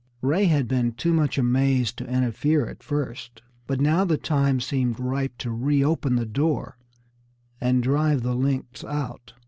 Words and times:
Ray 0.23 0.45
had 0.45 0.67
been 0.67 0.93
too 0.93 1.13
much 1.13 1.37
amazed 1.37 1.95
to 1.97 2.07
interfere 2.09 2.65
at 2.67 2.81
first, 2.81 3.43
but 3.67 3.79
now 3.79 4.03
the 4.03 4.17
time 4.17 4.59
seemed 4.59 4.99
ripe 4.99 5.37
to 5.37 5.51
reopen 5.51 6.15
the 6.15 6.25
door 6.25 6.79
and 7.59 7.83
drive 7.83 8.23
the 8.23 8.33
lynx 8.33 8.83
out. 8.83 9.33